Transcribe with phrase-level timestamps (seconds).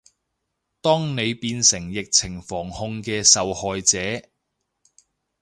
[0.81, 4.27] 當你變成疫情防控嘅受害者